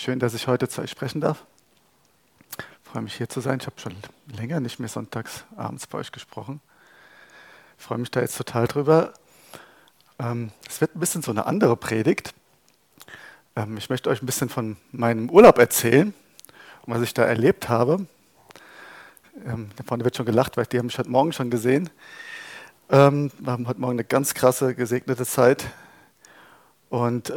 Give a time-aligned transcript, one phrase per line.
[0.00, 1.44] schön, dass ich heute zu euch sprechen darf.
[2.58, 3.58] Ich freue mich hier zu sein.
[3.60, 3.94] Ich habe schon
[4.36, 6.60] länger nicht mehr sonntags abends bei euch gesprochen.
[7.78, 9.14] Ich freue mich da jetzt total drüber.
[10.18, 12.34] Ähm, es wird ein bisschen so eine andere Predigt.
[13.56, 16.12] Ähm, ich möchte euch ein bisschen von meinem Urlaub erzählen
[16.82, 18.06] und was ich da erlebt habe.
[19.44, 21.90] Ähm, da vorne wird schon gelacht, weil die haben mich heute Morgen schon gesehen.
[22.88, 25.66] wir haben heute Morgen eine ganz krasse, gesegnete Zeit.
[26.90, 27.32] Und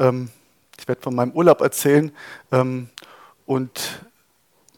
[0.78, 2.12] ich werde von meinem Urlaub erzählen
[2.52, 2.90] ähm,
[3.46, 4.06] und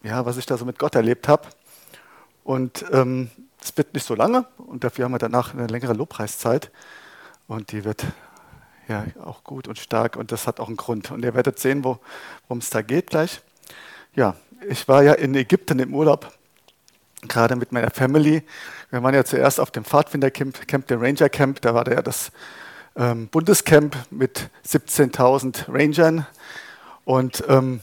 [0.04, 1.48] ja, was ich da so mit Gott erlebt habe.
[2.44, 3.30] Und ähm,
[3.62, 6.72] es wird nicht so lange und dafür haben wir danach eine längere Lobpreiszeit.
[7.48, 8.06] Und die wird
[8.88, 11.12] ja auch gut und stark und das hat auch einen Grund.
[11.12, 13.42] Und ihr werdet sehen, worum es da geht gleich.
[14.16, 14.36] Ja,
[14.68, 16.32] ich war ja in Ägypten im Urlaub,
[17.28, 18.44] gerade mit meiner Family.
[18.90, 22.02] Wir waren ja zuerst auf dem Pfadfindercamp, Camp, der Ranger Camp, da war da ja
[22.02, 22.32] das
[23.00, 26.28] ähm, Bundescamp mit 17.000 Rangern.
[27.06, 27.80] Und ähm,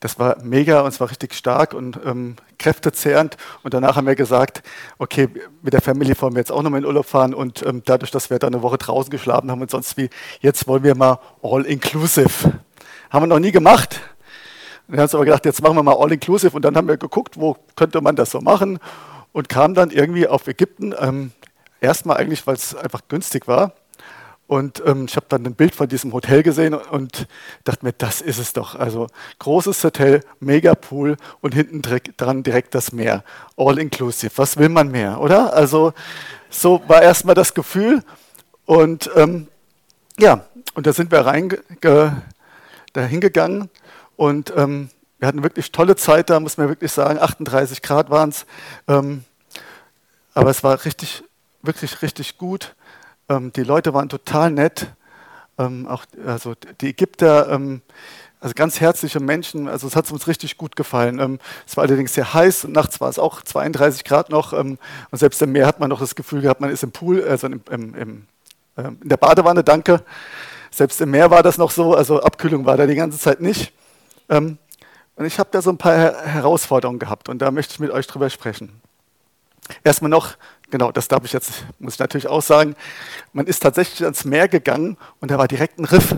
[0.00, 3.38] das war mega und es war richtig stark und ähm, kräftezehrend.
[3.62, 4.62] Und danach haben wir gesagt,
[4.98, 5.28] okay,
[5.62, 7.32] mit der Family wollen wir jetzt auch nochmal in Urlaub fahren.
[7.32, 10.68] Und ähm, dadurch, dass wir da eine Woche draußen geschlafen haben und sonst wie, jetzt
[10.68, 12.52] wollen wir mal all-inclusive.
[13.08, 14.02] Haben wir noch nie gemacht.
[14.88, 16.54] Wir haben uns aber gedacht, jetzt machen wir mal all-inclusive.
[16.54, 18.78] Und dann haben wir geguckt, wo könnte man das so machen.
[19.32, 20.94] Und kamen dann irgendwie auf Ägypten.
[20.98, 21.32] Ähm,
[21.80, 23.72] erstmal eigentlich, weil es einfach günstig war.
[24.46, 27.26] Und ähm, ich habe dann ein Bild von diesem Hotel gesehen und
[27.64, 28.74] dachte mir, das ist es doch.
[28.74, 29.06] Also
[29.38, 33.24] großes Hotel, mega Pool und hinten dran direkt das Meer.
[33.56, 34.32] All inclusive.
[34.36, 35.54] Was will man mehr, oder?
[35.54, 35.94] Also
[36.50, 38.02] so war erstmal das Gefühl.
[38.66, 39.48] Und ähm,
[40.18, 41.24] ja, und da sind wir
[42.92, 43.70] da hingegangen
[44.16, 47.18] und ähm, wir hatten wirklich tolle Zeit da, muss man wirklich sagen.
[47.18, 48.46] 38 Grad waren es.
[48.88, 49.24] Ähm,
[50.34, 51.24] aber es war richtig,
[51.62, 52.74] wirklich richtig gut.
[53.28, 54.88] Ähm, die Leute waren total nett.
[55.58, 57.82] Ähm, auch, also die Ägypter, ähm,
[58.40, 59.68] also ganz herzliche Menschen.
[59.68, 61.18] Also es hat uns richtig gut gefallen.
[61.18, 62.64] Ähm, es war allerdings sehr heiß.
[62.68, 64.52] Nachts war es auch 32 Grad noch.
[64.52, 64.78] Ähm,
[65.10, 67.46] und selbst im Meer hat man noch das Gefühl gehabt, man ist im Pool, also
[67.46, 68.26] im, im, im,
[68.76, 70.02] ähm, in der Badewanne, danke.
[70.70, 71.94] Selbst im Meer war das noch so.
[71.94, 73.72] Also Abkühlung war da die ganze Zeit nicht.
[74.28, 74.58] und
[75.24, 77.28] ich habe da so ein paar Herausforderungen gehabt.
[77.28, 78.80] Und da möchte ich mit euch drüber sprechen.
[79.84, 80.34] Erstmal noch
[80.70, 82.74] genau, das darf ich jetzt, muss ich natürlich auch sagen,
[83.32, 86.16] man ist tatsächlich ans Meer gegangen und da war direkt ein Riff.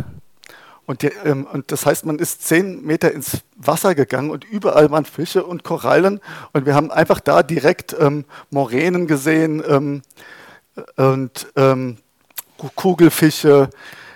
[0.87, 4.91] Und, die, ähm, und, das heißt, man ist zehn Meter ins Wasser gegangen und überall
[4.91, 6.21] waren Fische und Korallen.
[6.53, 10.03] Und wir haben einfach da direkt ähm, Moränen gesehen ähm,
[10.97, 11.99] und ähm,
[12.77, 13.69] Kugelfische.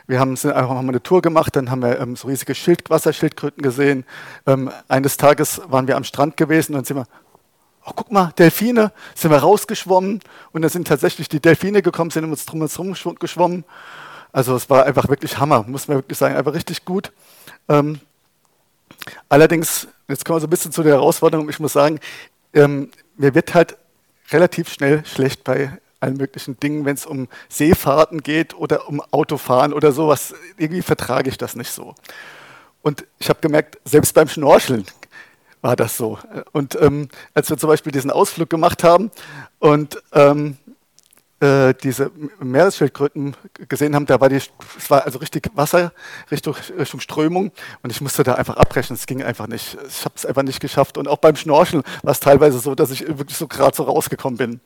[0.06, 3.62] Wir haben einfach mal eine Tour gemacht, dann haben wir ähm, so riesige Schild Wasserschildkröten
[3.62, 4.04] gesehen.
[4.46, 7.06] Ähm, eines Tages waren wir am Strand gewesen und sind wir
[7.90, 10.20] oh, guck mal, Delfine, sind wir rausgeschwommen
[10.52, 13.64] und dann sind tatsächlich die Delfine gekommen, sind uns drum herum geschwommen.
[14.32, 17.12] Also es war einfach wirklich Hammer, muss man wirklich sagen, einfach richtig gut.
[17.68, 18.00] Ähm,
[19.28, 21.98] allerdings, jetzt kommen wir so ein bisschen zu der Herausforderung, ich muss sagen,
[22.54, 23.76] ähm, mir wird halt
[24.30, 29.72] relativ schnell schlecht bei allen möglichen Dingen, wenn es um Seefahrten geht oder um Autofahren
[29.72, 30.34] oder sowas.
[30.56, 31.94] Irgendwie vertrage ich das nicht so.
[32.82, 34.86] Und ich habe gemerkt, selbst beim Schnorcheln
[35.62, 36.18] war das so.
[36.52, 39.10] Und ähm, als wir zum Beispiel diesen Ausflug gemacht haben
[39.58, 40.56] und ähm,
[41.40, 43.34] äh, diese Meeresschildkröten
[43.68, 45.92] gesehen haben, da war die, es war also richtig Wasser
[46.30, 47.50] Richtung, Richtung Strömung
[47.82, 48.94] und ich musste da einfach abbrechen.
[48.94, 49.78] Es ging einfach nicht.
[49.88, 50.98] Ich habe es einfach nicht geschafft.
[50.98, 54.36] Und auch beim Schnorcheln war es teilweise so, dass ich wirklich so gerade so rausgekommen
[54.36, 54.60] bin.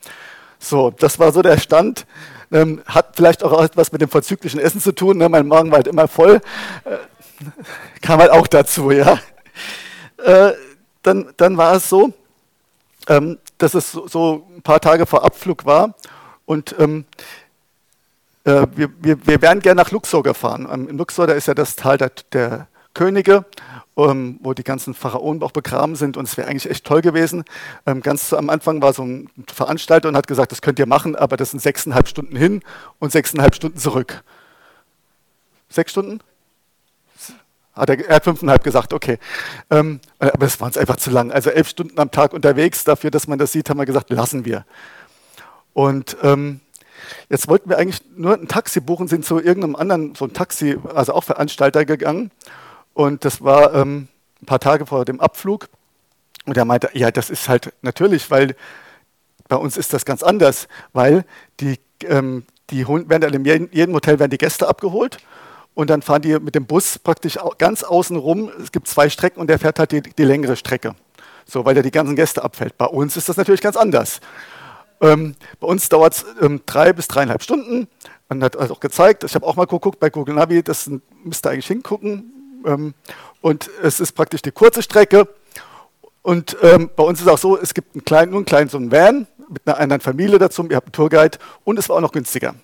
[0.59, 2.06] So, das war so der Stand.
[2.50, 5.19] Ähm, hat vielleicht auch etwas mit dem vorzüglichen Essen zu tun.
[5.19, 5.28] Ne?
[5.28, 6.41] Mein Magen war halt immer voll.
[6.84, 6.97] Äh,
[8.00, 9.19] kam halt auch dazu, ja.
[10.19, 10.53] Äh,
[11.05, 12.13] dann, dann war es so,
[13.09, 15.95] ähm, dass es so, so, ein paar Tage vor Abflug war
[16.47, 17.05] und ähm,
[18.45, 20.69] äh, wir, wir, wir wären gerne nach Luxor gefahren.
[20.71, 23.45] Ähm, in Luxor, da ist ja das Tal der, der Könige,
[23.97, 27.45] ähm, wo die ganzen Pharaonen auch begraben sind und es wäre eigentlich echt toll gewesen.
[27.87, 31.17] Ähm, ganz am Anfang war so ein Veranstalter und hat gesagt, das könnt ihr machen,
[31.17, 32.63] aber das sind sechseinhalb Stunden hin
[32.99, 34.23] und sechseinhalb Stunden zurück.
[35.69, 36.21] Sechs Stunden?
[37.75, 39.19] Hat er, er, hat fünfeinhalb gesagt, okay.
[39.71, 41.32] Ähm, aber es war uns einfach zu lang.
[41.32, 44.44] Also elf Stunden am Tag unterwegs, dafür, dass man das sieht, haben wir gesagt, lassen
[44.44, 44.65] wir.
[45.73, 46.61] Und ähm,
[47.29, 50.79] jetzt wollten wir eigentlich nur ein Taxi buchen, sind zu irgendeinem anderen, so ein Taxi,
[50.94, 52.31] also auch Veranstalter gegangen.
[52.93, 54.09] Und das war ähm,
[54.41, 55.69] ein paar Tage vor dem Abflug.
[56.47, 58.55] Und er meinte, ja, das ist halt natürlich, weil
[59.49, 61.25] bei uns ist das ganz anders, weil
[61.59, 65.19] die, ähm, die werden in jedem Hotel werden die Gäste abgeholt
[65.75, 68.50] und dann fahren die mit dem Bus praktisch ganz außen rum.
[68.62, 70.94] Es gibt zwei Strecken und der fährt halt die, die längere Strecke,
[71.44, 72.79] so weil er die ganzen Gäste abfällt.
[72.79, 74.21] Bei uns ist das natürlich ganz anders.
[75.00, 77.88] Ähm, bei uns dauert es ähm, drei bis dreieinhalb Stunden.
[78.29, 80.91] Man hat also auch gezeigt, ich habe auch mal geguckt bei Google Navi, das
[81.25, 82.31] müsst ihr eigentlich hingucken,
[82.67, 82.94] Ähm,
[83.41, 85.29] und es ist praktisch die kurze Strecke.
[86.23, 88.79] Und ähm, bei uns ist auch so, es gibt einen kleinen, nur einen kleinen so
[88.79, 90.67] einen Van mit einer anderen Familie dazu.
[90.71, 92.55] Ihr habt einen Tourguide und es war auch noch günstiger.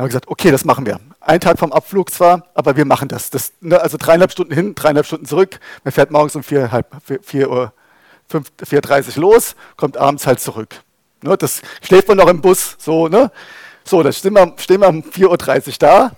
[0.00, 0.98] Haben wir gesagt, okay, das machen wir.
[1.20, 3.28] Ein Tag vom Abflug zwar, aber wir machen das.
[3.28, 5.60] das ne, also dreieinhalb Stunden hin, dreieinhalb Stunden zurück.
[5.84, 7.74] Man fährt morgens um 4.30 Uhr
[8.32, 10.74] 4.30 los, kommt abends halt zurück.
[11.20, 13.30] Ne, das schläft man noch im Bus, so, ne?
[13.84, 16.12] So, dann stehen wir, stehen wir um 4.30 Uhr da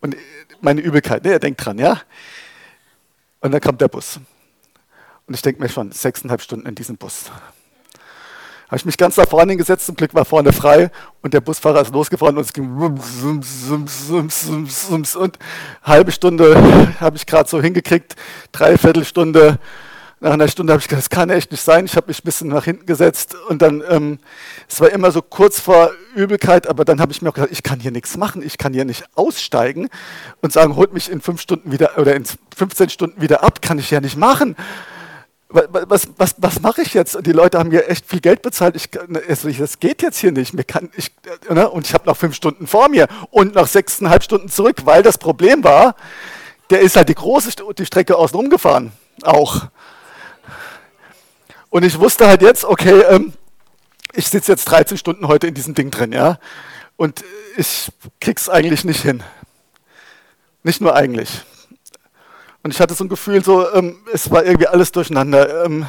[0.00, 0.16] und
[0.62, 2.00] meine Übelkeit, ne, ihr denkt dran, ja?
[3.40, 4.18] Und dann kommt der Bus.
[5.26, 7.24] Und ich denke mir schon, sechseinhalb Stunden in diesem Bus.
[8.66, 10.90] Habe ich mich ganz nach vorne gesetzt, zum Glück war vorne frei
[11.22, 12.76] und der Busfahrer ist losgefahren und es ging
[15.16, 15.38] und
[15.84, 18.16] halbe Stunde habe ich gerade so hingekriegt,
[18.50, 19.58] dreiviertel Stunde
[20.18, 21.84] nach einer Stunde habe ich gedacht, das kann echt nicht sein.
[21.84, 24.18] Ich habe mich ein bisschen nach hinten gesetzt und dann, ähm,
[24.66, 27.62] es war immer so kurz vor Übelkeit, aber dann habe ich mir auch gedacht, ich
[27.62, 29.88] kann hier nichts machen, ich kann hier nicht aussteigen
[30.40, 32.24] und sagen, holt mich in fünf Stunden wieder oder in
[32.56, 34.56] 15 Stunden wieder ab, kann ich ja nicht machen.
[35.48, 37.24] Was, was, was mache ich jetzt?
[37.24, 38.74] Die Leute haben mir echt viel Geld bezahlt.
[38.74, 38.88] Ich,
[39.28, 40.54] also ich, das geht jetzt hier nicht.
[40.54, 41.12] Mir kann, ich,
[41.48, 41.70] ne?
[41.70, 45.18] Und ich habe noch fünf Stunden vor mir und noch sechseinhalb Stunden zurück, weil das
[45.18, 45.94] Problem war,
[46.70, 48.90] der ist halt die große die Strecke außen rumgefahren.
[49.22, 49.68] Auch.
[51.70, 53.32] Und ich wusste halt jetzt, okay, ähm,
[54.14, 56.38] ich sitze jetzt 13 Stunden heute in diesem Ding drin, ja.
[56.96, 57.24] Und
[57.56, 59.22] ich krieg's eigentlich nicht hin.
[60.62, 61.44] Nicht nur eigentlich.
[62.66, 65.66] Und ich hatte so ein Gefühl, so, ähm, es war irgendwie alles durcheinander.
[65.66, 65.86] Ähm,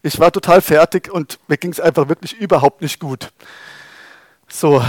[0.00, 3.32] ich war total fertig und mir ging es einfach wirklich überhaupt nicht gut.
[4.48, 4.80] So,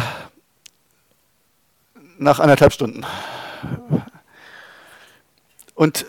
[2.19, 3.03] nach anderthalb Stunden.
[5.73, 6.05] Und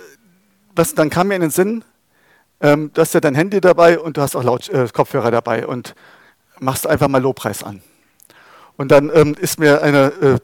[0.77, 1.83] was, dann kam mir in den Sinn,
[2.61, 5.67] ähm, du hast ja dein Handy dabei und du hast auch Laut äh, Kopfhörer dabei
[5.67, 5.95] und
[6.59, 7.83] machst einfach mal Lobpreis an.
[8.77, 10.39] Und dann ähm, ist mir eine äh,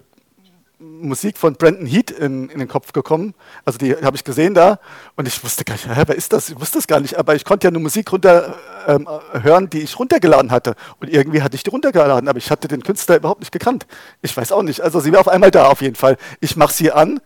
[0.81, 3.35] Musik von Brandon Heat in, in, den Kopf gekommen.
[3.65, 4.79] Also die habe ich gesehen da
[5.17, 6.51] und ich wusste gar nicht, hä, wer ist das?
[6.51, 8.55] Ich wusste es gar nicht, aber ich konnte ja eine Musik runter
[8.87, 10.77] ähm, hören, die ich runtergeladen hatte.
[11.01, 13.89] Und irgendwie hatte ich die runtergeladen, aber ich hatte den Künstler überhaupt nicht gekannt.
[14.23, 14.81] Ich weiß auch nicht.
[14.81, 16.17] Also sie war auf einmal da auf jeden Fall.
[16.39, 17.21] Ich mache sie an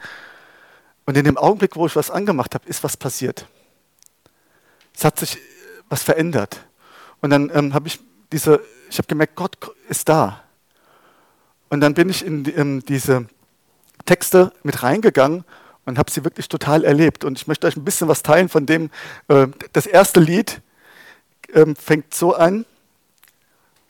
[1.05, 3.47] und in dem Augenblick, wo ich was angemacht habe, ist was passiert.
[4.95, 5.37] Es hat sich
[5.91, 6.59] was verändert.
[7.21, 8.01] Und dann ähm, habe ich
[8.33, 9.59] diese, ich habe gemerkt, Gott
[9.91, 10.43] ist da.
[11.69, 13.27] Und dann bin ich in, in diese
[14.03, 15.45] Texte mit reingegangen
[15.85, 17.25] und habe sie wirklich total erlebt.
[17.25, 18.91] Und ich möchte euch ein bisschen was teilen von dem.
[19.29, 20.61] Äh, das erste Lied
[21.53, 22.65] äh, fängt so an,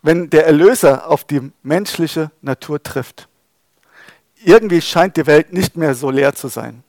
[0.03, 3.29] wenn der Erlöser auf die menschliche Natur trifft.
[4.45, 6.83] Irgendwie scheint die Welt nicht mehr so leer zu sein.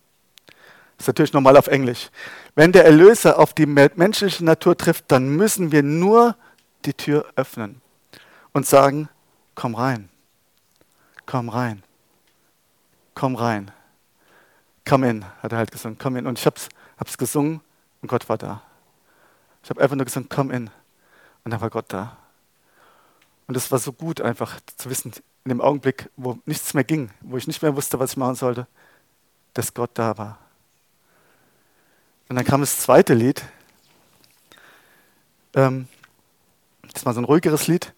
[0.97, 2.09] Das ist natürlich nochmal auf Englisch.
[2.55, 6.35] Wenn der Erlöser auf die menschliche Natur trifft, dann müssen wir nur
[6.85, 7.81] die Tür öffnen
[8.51, 9.09] und sagen,
[9.55, 10.09] komm rein,
[11.25, 11.83] komm rein,
[13.13, 13.71] komm rein.
[14.87, 16.27] Come in, hat er halt gesungen, komm in.
[16.27, 16.57] Und ich habe
[17.05, 17.61] es gesungen
[18.01, 18.61] und Gott war da.
[19.63, 20.69] Ich habe einfach nur gesagt, komm in.
[21.43, 22.17] Und dann war Gott da.
[23.47, 25.13] Und es war so gut einfach zu wissen,
[25.45, 28.35] in dem Augenblick, wo nichts mehr ging, wo ich nicht mehr wusste, was ich machen
[28.35, 28.67] sollte,
[29.53, 30.39] dass Gott da war.
[32.29, 33.43] Und dann kam das zweite Lied.
[35.53, 35.87] Ähm,
[36.93, 37.93] das war so ein ruhigeres Lied.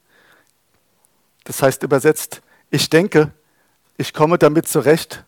[1.44, 2.42] Das heißt übersetzt,
[2.72, 3.32] ich denke,
[3.97, 5.24] ich komme damit zurecht,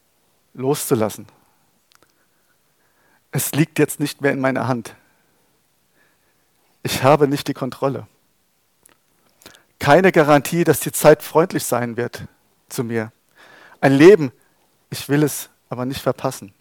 [0.54, 1.28] loszulassen.
[3.32, 4.96] Es liegt jetzt nicht mehr in meiner Hand.
[6.84, 8.08] Ich habe nicht die Kontrolle.
[9.80, 12.24] Keine Garantie, dass die Zeit freundlich sein wird
[12.70, 13.12] zu mir.
[13.80, 14.32] Ein Leben,
[14.90, 16.54] ich will es aber nicht verpassen.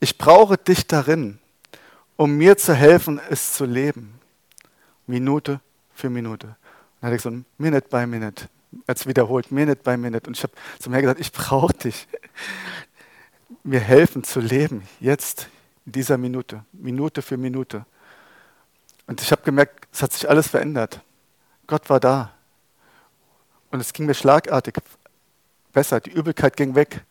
[0.00, 1.40] Ich brauche dich darin
[2.18, 4.18] um mir zu helfen, es zu leben.
[5.06, 5.60] Minute
[5.94, 6.48] für Minute.
[6.48, 6.56] Und
[7.00, 8.48] dann hatte ich so ein Minute by Minute,
[8.86, 10.28] jetzt wiederholt, Minute by Minute.
[10.28, 12.08] Und ich habe zu mir gesagt, ich brauche dich.
[13.64, 15.48] Mir helfen zu leben, jetzt,
[15.84, 17.86] in dieser Minute, Minute für Minute.
[19.06, 21.00] Und ich habe gemerkt, es hat sich alles verändert.
[21.66, 22.32] Gott war da.
[23.70, 24.74] Und es ging mir schlagartig
[25.72, 26.00] besser.
[26.00, 27.04] Die Übelkeit ging weg.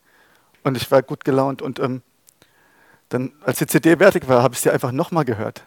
[0.63, 1.61] Und ich war gut gelaunt.
[1.61, 2.01] Und ähm,
[3.09, 5.63] dann, als die CD fertig war, habe ich sie einfach nochmal gehört.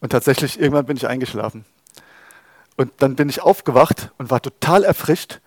[0.00, 1.64] Und tatsächlich, irgendwann bin ich eingeschlafen.
[2.76, 5.40] Und dann bin ich aufgewacht und war total erfrischt.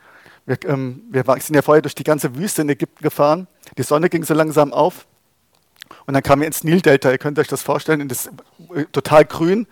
[0.45, 3.47] Wir, ähm, wir sind ja vorher durch die ganze Wüste in Ägypten gefahren.
[3.77, 5.07] Die Sonne ging so langsam auf.
[6.05, 7.11] Und dann kamen wir ins Nildelta.
[7.11, 8.27] Ihr könnt euch das vorstellen, das
[8.75, 9.67] äh, total grün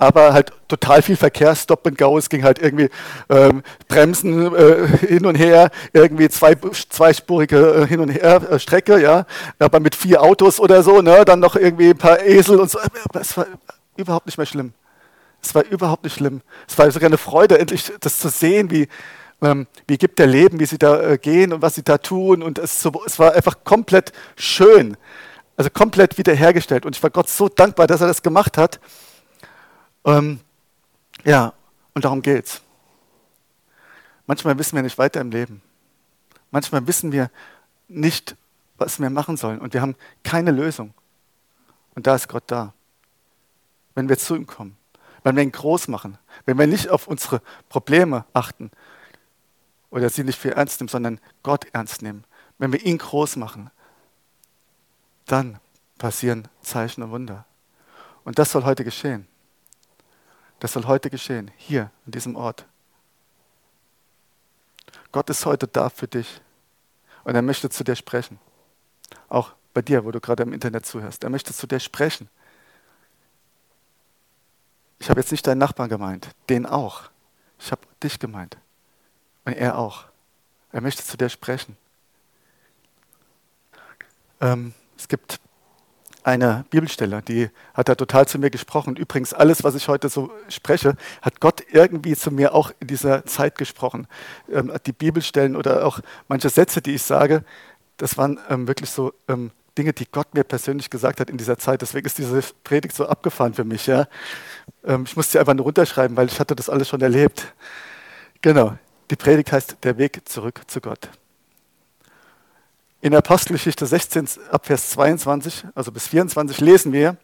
[0.00, 2.88] aber halt total viel Verkehr, Stop and Go, es ging halt irgendwie
[3.28, 9.26] ähm, Bremsen äh, hin und her, irgendwie zwei, zweispurige äh, Hin- und Her äh, ja,
[9.58, 12.78] aber mit vier Autos oder so, ne, dann noch irgendwie ein paar Esel und so,
[13.12, 13.46] es war
[13.96, 14.72] überhaupt nicht mehr schlimm.
[15.42, 16.42] Es war überhaupt nicht schlimm.
[16.68, 18.88] Es war sogar eine Freude, endlich das zu sehen, wie,
[19.42, 22.42] ähm, wie gibt der Leben, wie sie da äh, gehen und was sie da tun
[22.42, 24.96] und es, so, es war einfach komplett schön.
[25.56, 26.86] Also komplett wiederhergestellt.
[26.86, 28.80] Und ich war Gott so dankbar, dass er das gemacht hat.
[30.04, 30.40] Ähm,
[31.24, 31.52] ja,
[31.94, 32.62] und darum geht's.
[34.26, 35.60] Manchmal wissen wir nicht weiter im Leben.
[36.50, 37.30] Manchmal wissen wir
[37.88, 38.36] nicht,
[38.78, 39.60] was wir machen sollen.
[39.60, 40.94] Und wir haben keine Lösung.
[41.94, 42.72] Und da ist Gott da.
[43.94, 44.76] Wenn wir zu ihm kommen.
[45.22, 46.18] Wenn wir ihn groß machen.
[46.46, 48.70] Wenn wir nicht auf unsere Probleme achten.
[49.90, 52.24] Oder sie nicht viel ernst nehmen, sondern Gott ernst nehmen.
[52.58, 53.70] Wenn wir ihn groß machen.
[55.26, 55.58] Dann
[55.98, 57.44] passieren Zeichen und Wunder.
[58.24, 59.26] Und das soll heute geschehen.
[60.60, 61.50] Das soll heute geschehen.
[61.56, 62.66] Hier, an diesem Ort.
[65.12, 66.40] Gott ist heute da für dich.
[67.24, 68.38] Und er möchte zu dir sprechen.
[69.28, 71.24] Auch bei dir, wo du gerade im Internet zuhörst.
[71.24, 72.28] Er möchte zu dir sprechen.
[75.00, 77.04] Ich habe jetzt nicht deinen Nachbarn gemeint, den auch.
[77.58, 78.58] Ich habe dich gemeint.
[79.44, 80.04] Und er auch.
[80.72, 81.76] Er möchte zu dir sprechen.
[84.40, 85.40] Ähm, es gibt
[86.22, 88.96] eine Bibelstelle, die hat da total zu mir gesprochen.
[88.96, 93.24] Übrigens, alles, was ich heute so spreche, hat Gott irgendwie zu mir auch in dieser
[93.24, 94.06] Zeit gesprochen.
[94.50, 97.42] Ähm, die Bibelstellen oder auch manche Sätze, die ich sage,
[97.96, 101.58] das waren ähm, wirklich so ähm, Dinge, die Gott mir persönlich gesagt hat in dieser
[101.58, 101.82] Zeit.
[101.82, 103.86] Deswegen ist diese Predigt so abgefahren für mich.
[103.86, 104.08] Ja?
[104.84, 107.54] Ähm, ich musste sie einfach nur runterschreiben, weil ich hatte das alles schon erlebt.
[108.42, 108.76] Genau.
[109.10, 111.08] Die Predigt heißt Der Weg zurück zu Gott.
[113.02, 117.16] In Apostelgeschichte 16 ab Vers 22, also bis 24 lesen wir,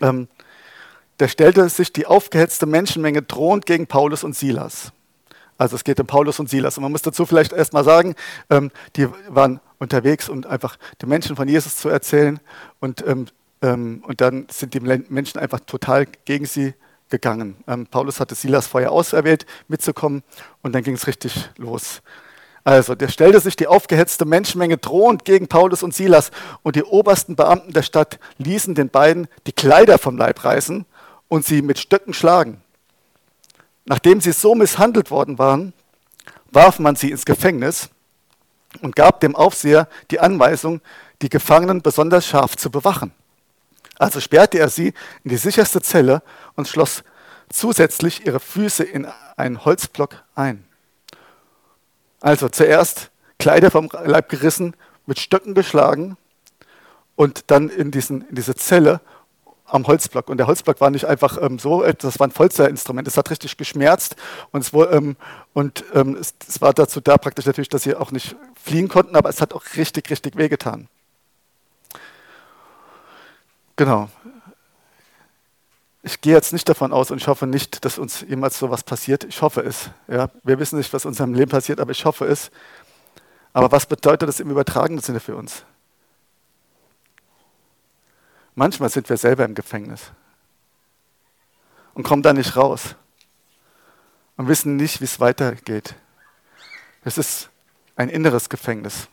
[0.00, 0.28] ähm,
[1.18, 4.92] da stellte sich die aufgehetzte Menschenmenge drohend gegen Paulus und Silas.
[5.56, 6.76] Also es geht um Paulus und Silas.
[6.76, 8.14] Und man muss dazu vielleicht erstmal sagen,
[8.50, 12.40] ähm, die waren unterwegs, um einfach den Menschen von Jesus zu erzählen.
[12.80, 13.26] Und, ähm,
[13.62, 16.74] ähm, und dann sind die Menschen einfach total gegen sie
[17.08, 17.56] gegangen.
[17.68, 20.22] Ähm, Paulus hatte Silas vorher auserwählt, mitzukommen.
[20.62, 22.02] Und dann ging es richtig los.
[22.64, 26.30] Also, der stellte sich die aufgehetzte Menschenmenge drohend gegen Paulus und Silas.
[26.62, 30.86] Und die obersten Beamten der Stadt ließen den beiden die Kleider vom Leib reißen
[31.28, 32.62] und sie mit Stöcken schlagen.
[33.84, 35.74] Nachdem sie so misshandelt worden waren,
[36.50, 37.90] warf man sie ins Gefängnis
[38.82, 40.80] und gab dem Aufseher die Anweisung,
[41.22, 43.12] die Gefangenen besonders scharf zu bewachen.
[43.98, 44.88] Also sperrte er sie
[45.22, 46.22] in die sicherste Zelle
[46.56, 47.04] und schloss
[47.48, 50.64] zusätzlich ihre Füße in einen Holzblock ein.
[52.20, 54.74] Also zuerst Kleider vom Leib gerissen,
[55.06, 56.16] mit Stöcken geschlagen
[57.16, 59.00] und dann in, diesen, in diese Zelle
[59.66, 60.28] am Holzblock.
[60.28, 63.08] Und der Holzblock war nicht einfach ähm, so, äh, das war ein Folzerinstrument.
[63.08, 64.16] Es hat richtig geschmerzt
[64.52, 65.16] und, es, wurde, ähm,
[65.52, 69.14] und ähm, es, es, war dazu da praktisch natürlich, dass sie auch nicht fliehen konnten,
[69.14, 70.88] aber es hat auch richtig, richtig wehgetan.
[73.76, 74.08] Genau.
[76.02, 78.82] Ich gehe jetzt nicht davon aus und ich hoffe nicht, dass uns jemals so was
[78.82, 79.24] passiert.
[79.24, 79.90] Ich hoffe es.
[80.08, 80.30] Ja.
[80.42, 82.50] Wir wissen nicht, was in unserem Leben passiert, aber ich hoffe es.
[83.52, 85.64] Aber was bedeutet das im übertragenen Sinne für uns?
[88.54, 90.10] Manchmal sind wir selber im Gefängnis
[91.92, 92.96] und kommen da nicht raus
[94.36, 95.94] und wissen nicht, wie es weitergeht.
[97.04, 97.50] Es ist
[97.96, 99.08] ein inneres Gefängnis.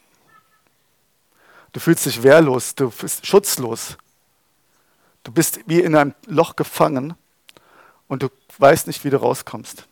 [1.73, 3.97] Du fühlst dich wehrlos, du bist schutzlos.
[5.23, 7.15] Du bist wie in einem Loch gefangen
[8.07, 9.87] und du weißt nicht, wie du rauskommst.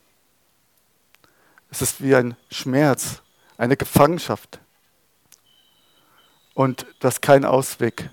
[1.72, 3.22] Es ist wie ein Schmerz,
[3.58, 4.60] eine Gefangenschaft.
[6.55, 8.10] Und du hast keinen Ausweg.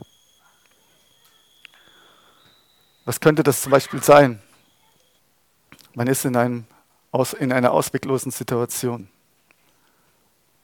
[3.06, 4.42] Was könnte das zum Beispiel sein?
[5.94, 6.66] Man ist in, einem,
[7.38, 9.08] in einer ausweglosen Situation.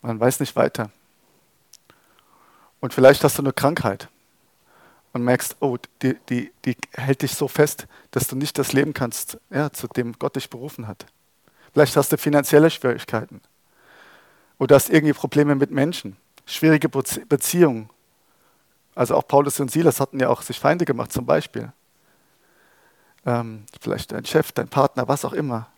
[0.03, 0.91] Man weiß nicht weiter.
[2.81, 4.09] Und vielleicht hast du eine Krankheit
[5.13, 8.93] und merkst, oh, die, die, die hält dich so fest, dass du nicht das Leben
[8.93, 11.07] kannst, ja, zu dem Gott dich berufen hat.
[11.73, 13.41] Vielleicht hast du finanzielle Schwierigkeiten.
[14.59, 17.89] Oder hast irgendwie Probleme mit Menschen, schwierige Beziehungen.
[18.95, 21.73] Also auch Paulus und Silas hatten ja auch sich Feinde gemacht zum Beispiel
[23.25, 25.69] ähm, vielleicht dein Chef, dein Partner, was auch immer.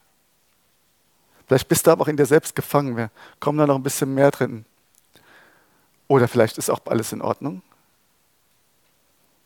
[1.47, 2.97] Vielleicht bist du aber auch in dir selbst gefangen.
[2.97, 3.11] Wir
[3.41, 4.65] kommen da noch ein bisschen mehr drin.
[6.09, 7.63] Oder vielleicht ist auch alles in Ordnung.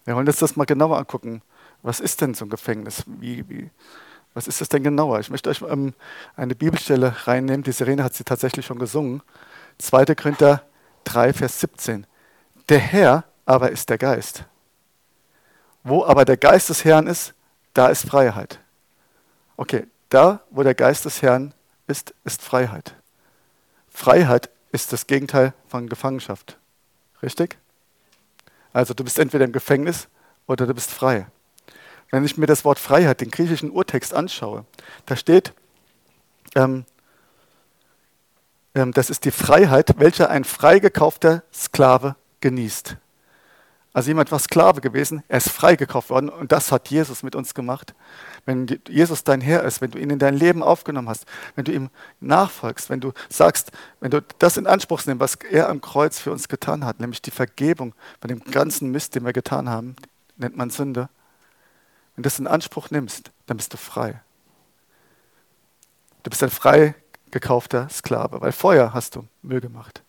[0.05, 1.43] Wir wollen uns das mal genauer angucken.
[1.83, 3.05] Was ist denn so ein Gefängnis?
[3.07, 3.71] Wie, wie,
[4.35, 5.21] was ist das denn genauer?
[5.21, 5.95] Ich möchte euch ähm,
[6.37, 7.63] eine Bibelstelle reinnehmen.
[7.63, 9.23] Die Sirene hat sie tatsächlich schon gesungen.
[9.79, 10.07] 2.
[10.15, 10.63] Korinther
[11.05, 12.07] 3, Vers 17.
[12.69, 14.45] Der Herr aber ist der Geist.
[15.85, 17.35] Wo aber der Geist des Herrn ist,
[17.73, 18.61] da ist Freiheit.
[19.57, 21.55] Okay, da, wo der Geist des Herrn
[21.89, 22.95] ist, ist Freiheit.
[23.89, 26.59] Freiheit ist das Gegenteil von Gefangenschaft.
[27.23, 27.59] Richtig?
[28.73, 30.09] Also du bist entweder im Gefängnis
[30.47, 31.27] oder du bist frei.
[32.11, 34.65] Wenn ich mir das Wort Freiheit, den griechischen Urtext anschaue,
[35.07, 35.53] da steht,
[36.55, 36.85] ähm,
[38.75, 42.97] ähm, das ist die Freiheit, welche ein freigekaufter Sklave genießt.
[43.93, 47.55] Also jemand war Sklave gewesen, er ist freigekauft worden und das hat Jesus mit uns
[47.55, 47.95] gemacht.
[48.45, 51.73] Wenn Jesus dein Herr ist, wenn du ihn in dein Leben aufgenommen hast, wenn du
[51.73, 51.91] ihm
[52.21, 56.31] nachfolgst, wenn du sagst, wenn du das in Anspruch nimmst, was er am Kreuz für
[56.33, 59.97] uns getan hat, nämlich die Vergebung von dem ganzen Mist, den wir getan haben,
[60.37, 61.09] nennt man Sünde.
[62.15, 64.21] Wenn du das in Anspruch nimmst, dann bist du frei.
[66.23, 66.95] Du bist ein frei
[67.31, 70.03] gekaufter Sklave, weil vorher hast du Müll gemacht.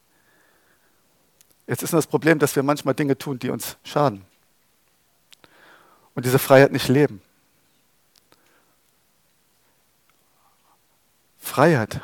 [1.69, 4.25] Jetzt ist nur das Problem, dass wir manchmal Dinge tun, die uns schaden.
[6.15, 7.21] Und diese Freiheit nicht leben.
[11.37, 12.01] Freiheit.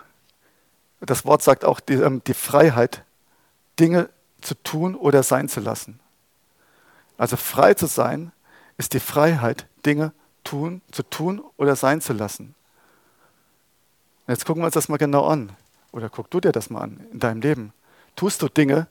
[1.00, 3.04] Das Wort sagt auch die, ähm, die Freiheit,
[3.80, 6.00] Dinge zu tun oder sein zu lassen.
[7.18, 8.32] Also frei zu sein
[8.78, 12.54] ist die Freiheit, Dinge tun, zu tun oder sein zu lassen.
[14.28, 15.52] Jetzt gucken wir uns das mal genau an.
[15.92, 17.74] Oder guck du dir das mal an in deinem Leben.
[18.16, 18.88] Tust du Dinge,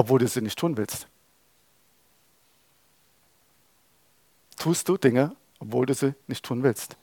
[0.00, 1.06] obwohl du sie nicht tun willst?
[4.56, 6.96] Tust du Dinge, obwohl du sie nicht tun willst?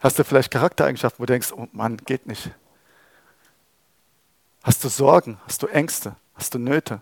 [0.00, 2.50] Hast du vielleicht Charaktereigenschaften, wo du denkst, oh Mann, geht nicht?
[4.62, 5.40] Hast du Sorgen?
[5.46, 6.14] Hast du Ängste?
[6.34, 7.00] Hast du Nöte?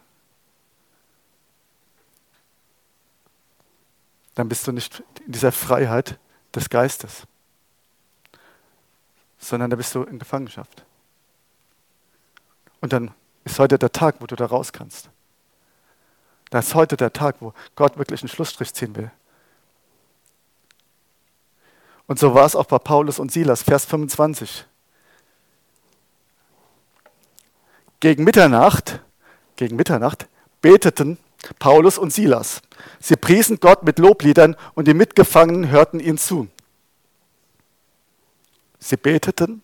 [4.36, 6.20] Dann bist du nicht in dieser Freiheit
[6.54, 7.24] des Geistes,
[9.38, 10.84] sondern da bist du in Gefangenschaft.
[12.84, 13.12] Und dann
[13.44, 15.08] ist heute der Tag, wo du da raus kannst.
[16.50, 19.10] Da ist heute der Tag, wo Gott wirklich einen Schlussstrich ziehen will.
[22.06, 24.66] Und so war es auch bei Paulus und Silas, Vers 25.
[28.00, 29.00] Gegen Mitternacht,
[29.56, 30.28] gegen Mitternacht
[30.60, 31.16] beteten
[31.58, 32.60] Paulus und Silas.
[33.00, 36.48] Sie priesen Gott mit Lobliedern und die Mitgefangenen hörten ihnen zu.
[38.78, 39.62] Sie beteten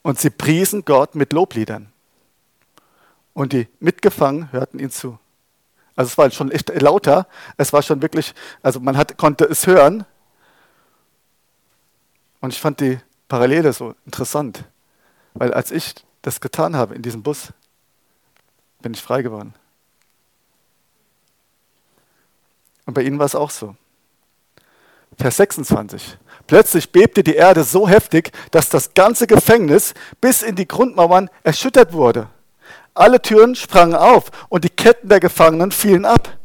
[0.00, 1.89] und sie priesen Gott mit Lobliedern.
[3.40, 5.18] Und die Mitgefangenen hörten ihn zu.
[5.96, 7.26] Also es war schon echt lauter.
[7.56, 10.04] Es war schon wirklich, also man hat, konnte es hören.
[12.42, 14.64] Und ich fand die Parallele so interessant.
[15.32, 17.54] Weil als ich das getan habe in diesem Bus,
[18.82, 19.54] bin ich frei geworden.
[22.84, 23.74] Und bei ihnen war es auch so.
[25.16, 26.18] Vers 26.
[26.46, 31.94] Plötzlich bebte die Erde so heftig, dass das ganze Gefängnis bis in die Grundmauern erschüttert
[31.94, 32.28] wurde.
[33.00, 36.36] Alle Türen sprangen auf und die Ketten der Gefangenen fielen ab.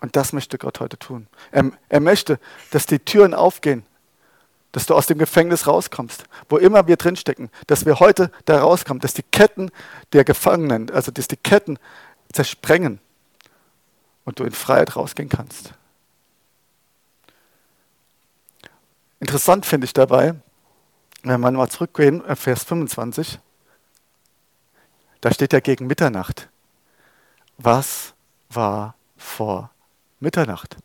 [0.00, 1.28] Und das möchte Gott heute tun.
[1.52, 2.40] Er, er, möchte,
[2.72, 3.86] dass die Türen aufgehen,
[4.72, 9.00] dass du aus dem Gefängnis rauskommst, wo immer wir drinstecken, dass wir heute da rauskommen,
[9.00, 9.70] dass die Ketten
[10.12, 11.78] der Gefangenen, also dass die Ketten
[12.32, 12.98] zersprengen
[14.24, 15.74] und du in Freiheit rausgehen kannst.
[19.20, 20.34] Interessant finde ich dabei,
[21.28, 23.38] wenn wir mal zurückgehen, äh, Vers 25,
[25.20, 26.48] da steht ja gegen Mitternacht.
[27.56, 28.14] Was
[28.50, 29.70] war vor
[30.20, 30.76] Mitternacht?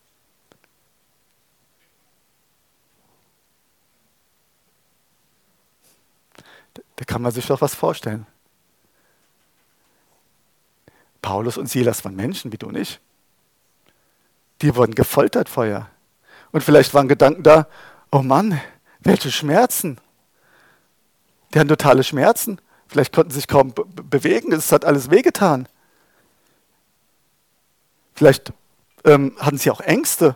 [6.95, 8.25] Da kann man sich doch was vorstellen.
[11.21, 12.99] Paulus und Silas waren Menschen wie du und ich.
[14.61, 15.89] Die wurden gefoltert vorher.
[16.51, 17.67] Und vielleicht waren Gedanken da,
[18.11, 18.59] oh Mann,
[18.99, 19.99] welche Schmerzen.
[21.53, 22.59] Die hatten totale Schmerzen.
[22.87, 24.51] Vielleicht konnten sie sich kaum bewegen.
[24.51, 25.67] Es hat alles wehgetan.
[28.15, 28.53] Vielleicht
[29.03, 30.35] ähm, hatten sie auch Ängste.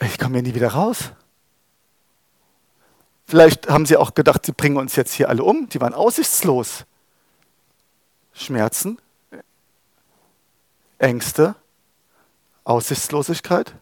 [0.00, 1.12] Ich komme hier nie wieder raus.
[3.26, 5.68] Vielleicht haben sie auch gedacht, sie bringen uns jetzt hier alle um.
[5.68, 6.84] Die waren aussichtslos.
[8.34, 8.98] Schmerzen,
[10.98, 11.54] Ängste,
[12.64, 13.74] Aussichtslosigkeit?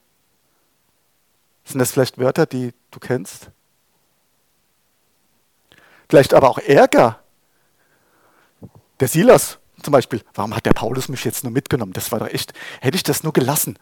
[1.65, 3.51] Sind das vielleicht Wörter, die du kennst?
[6.11, 7.21] Vielleicht aber auch Ärger.
[8.99, 11.93] Der Silas zum Beispiel, warum hat der Paulus mich jetzt nur mitgenommen?
[11.93, 13.79] Das war doch echt, hätte ich das nur gelassen.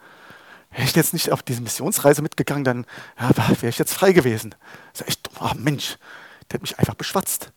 [0.69, 2.85] Hätte ich jetzt nicht auf diese Missionsreise mitgegangen, dann
[3.19, 4.53] ja, wäre ich jetzt frei gewesen.
[4.93, 5.97] Das ist echt, oh Mensch,
[6.49, 7.51] der hat mich einfach beschwatzt.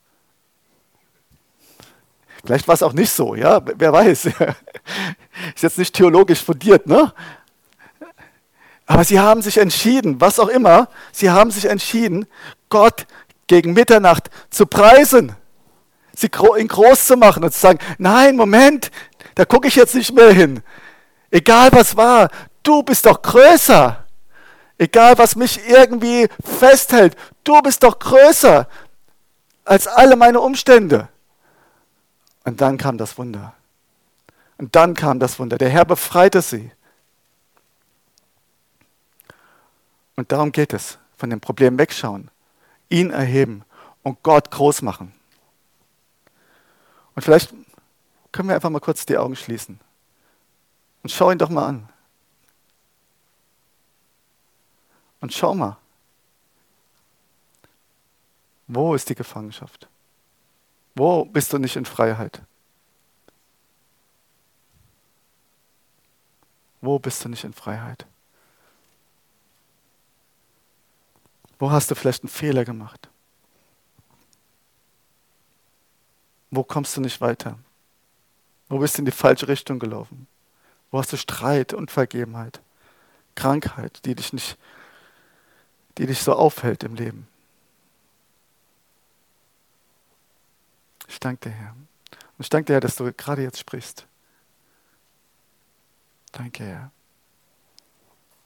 [2.42, 4.24] Vielleicht war es auch nicht so, ja, wer weiß.
[5.54, 7.12] Ist jetzt nicht theologisch fundiert, ne?
[8.86, 12.26] Aber sie haben sich entschieden, was auch immer, sie haben sich entschieden,
[12.68, 13.06] Gott
[13.52, 15.36] gegen Mitternacht zu preisen,
[16.16, 18.90] sie ihn groß zu machen und zu sagen, nein, Moment,
[19.34, 20.62] da gucke ich jetzt nicht mehr hin.
[21.30, 22.30] Egal was war,
[22.62, 24.06] du bist doch größer.
[24.78, 28.66] Egal was mich irgendwie festhält, du bist doch größer
[29.66, 31.10] als alle meine Umstände.
[32.44, 33.52] Und dann kam das Wunder.
[34.56, 35.58] Und dann kam das Wunder.
[35.58, 36.72] Der Herr befreite sie.
[40.16, 40.96] Und darum geht es.
[41.18, 42.30] Von dem Problem wegschauen.
[42.92, 43.64] Ihn erheben
[44.02, 45.12] und Gott groß machen.
[47.14, 47.52] Und vielleicht
[48.30, 49.80] können wir einfach mal kurz die Augen schließen
[51.02, 51.88] und schau ihn doch mal an.
[55.20, 55.76] Und schau mal,
[58.66, 59.88] wo ist die Gefangenschaft?
[60.94, 62.42] Wo bist du nicht in Freiheit?
[66.80, 68.06] Wo bist du nicht in Freiheit?
[71.62, 73.08] Wo hast du vielleicht einen Fehler gemacht?
[76.50, 77.56] Wo kommst du nicht weiter?
[78.68, 80.26] Wo bist du in die falsche Richtung gelaufen?
[80.90, 82.60] Wo hast du Streit, Unvergebenheit,
[83.36, 84.58] Krankheit, die dich nicht,
[85.98, 87.28] die dich so aufhält im Leben?
[91.06, 91.76] Ich danke dir, Herr.
[91.76, 94.08] Und ich danke dir, Herr, dass du gerade jetzt sprichst.
[96.32, 96.90] Danke, Herr.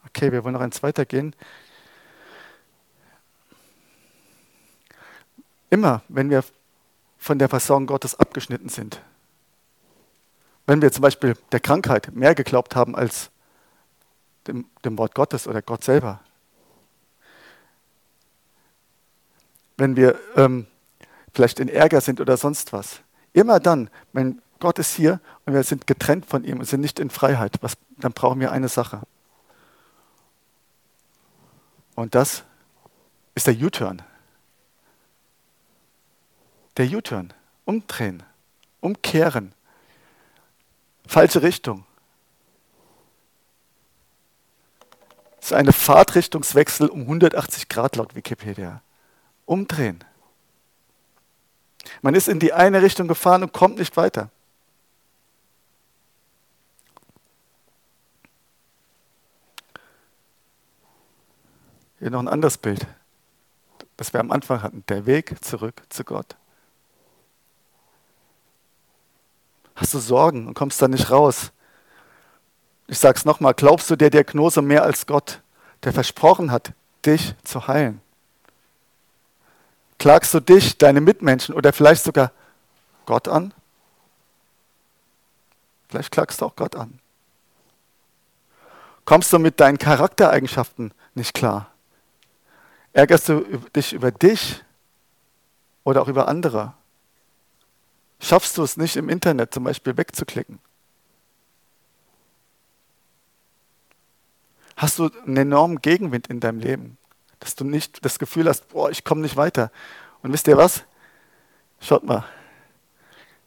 [0.05, 1.35] Okay, wir wollen noch eins weitergehen.
[5.77, 6.43] Immer, wenn wir
[7.19, 9.03] von der Versorgung Gottes abgeschnitten sind,
[10.65, 13.31] wenn wir zum Beispiel der Krankheit mehr geglaubt haben als
[14.47, 16.21] dem, dem Wort Gottes oder Gott selber,
[19.77, 20.67] wenn wir ähm,
[21.35, 23.03] vielleicht in Ärger sind oder sonst was,
[23.35, 26.99] immer dann, wenn Gott ist hier und wir sind getrennt von ihm und sind nicht
[26.99, 29.03] in Freiheit, was, dann brauchen wir eine Sache.
[31.95, 32.45] Und das
[33.35, 34.01] ist der U-Turn.
[36.77, 37.33] Der U-Turn.
[37.65, 38.23] Umdrehen.
[38.81, 39.53] Umkehren.
[41.07, 41.85] Falsche Richtung.
[45.37, 48.83] Das ist eine Fahrtrichtungswechsel um 180 Grad laut Wikipedia.
[49.45, 50.03] Umdrehen.
[52.03, 54.31] Man ist in die eine Richtung gefahren und kommt nicht weiter.
[62.01, 62.87] Hier noch ein anderes Bild,
[63.97, 64.85] das wir am Anfang hatten.
[64.89, 66.37] Der Weg zurück zu Gott.
[69.77, 71.53] Hast du Sorgen und kommst da nicht raus?
[72.89, 75.43] Ich sage es nochmal, glaubst du der Diagnose mehr als Gott,
[75.85, 76.73] der versprochen hat,
[77.05, 78.01] dich zu heilen?
[79.99, 82.33] Klagst du dich, deine Mitmenschen oder vielleicht sogar
[83.05, 83.53] Gott an?
[85.89, 86.99] Vielleicht klagst du auch Gott an.
[89.05, 91.71] Kommst du mit deinen Charaktereigenschaften nicht klar?
[92.93, 93.41] Ärgerst du
[93.75, 94.65] dich über dich
[95.85, 96.75] oder auch über andere?
[98.21, 100.59] Schaffst du es nicht im Internet zum Beispiel wegzuklicken?
[104.77, 106.99] Hast du einen enormen Gegenwind in deinem Leben,
[107.41, 109.71] dass du nicht das Gefühl hast, boah, ich komme nicht weiter.
[110.23, 110.85] Und wisst ihr was?
[111.81, 112.25] Schaut mal,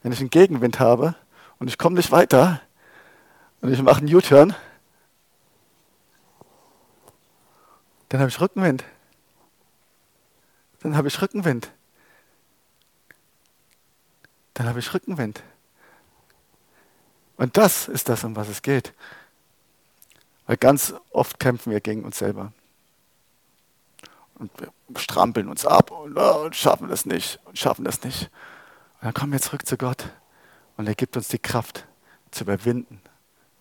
[0.02, 1.16] wenn ich einen Gegenwind habe
[1.60, 2.62] und ich komme nicht weiter
[3.62, 4.56] und ich mache einen U-Turn,
[8.10, 8.84] dann habe ich Rückenwind
[10.80, 11.72] dann habe ich Rückenwind.
[14.60, 15.42] Dann habe ich Rückenwind.
[17.38, 18.94] Und das ist das, um was es geht.
[20.48, 22.52] Weil ganz oft kämpfen wir gegen uns selber.
[24.36, 28.24] Und wir strampeln uns ab und, oh, und schaffen das nicht und schaffen das nicht.
[28.24, 30.10] Und dann kommen wir zurück zu Gott
[30.76, 31.86] und er gibt uns die Kraft
[32.30, 33.02] zu überwinden,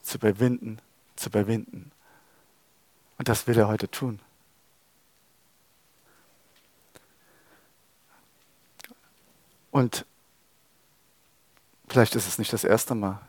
[0.02, 0.80] zu überwinden,
[1.14, 1.92] zu überwinden.
[3.18, 4.18] Und das will er heute tun.
[9.70, 10.04] Und
[11.88, 13.20] vielleicht ist es nicht das erste Mal,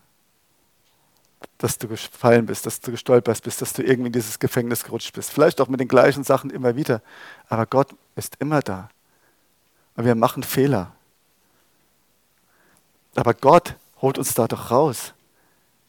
[1.58, 5.13] dass du gefallen bist, dass du gestolpert bist, dass du irgendwie in dieses Gefängnis gerutscht
[5.13, 5.32] bist.
[5.32, 7.02] Vielleicht auch mit den gleichen Sachen immer wieder.
[7.48, 8.89] Aber Gott ist immer da.
[9.95, 10.93] Und wir machen Fehler.
[13.15, 15.13] Aber Gott holt uns da doch raus.